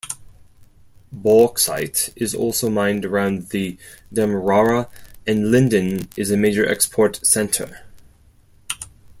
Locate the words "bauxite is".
1.11-2.33